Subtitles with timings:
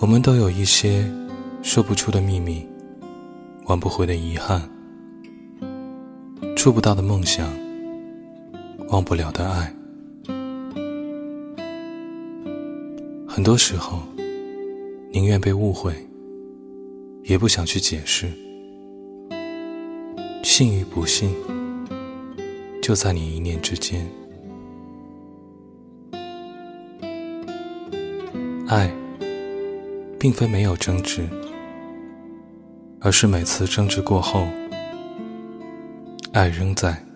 [0.00, 1.04] 我们都有一些
[1.62, 2.66] 说不出的秘密，
[3.66, 4.62] 挽不回的遗憾，
[6.56, 7.46] 触不到的梦想，
[8.88, 9.70] 忘不了的爱。
[13.28, 13.98] 很多时候，
[15.12, 15.92] 宁愿被误会，
[17.24, 18.26] 也不想去解释。
[20.42, 21.30] 信与不信，
[22.80, 24.10] 就在你一念之间。
[28.66, 28.90] 爱，
[30.20, 31.26] 并非没有争执，
[33.00, 34.46] 而是每次争执过后，
[36.34, 37.09] 爱仍在。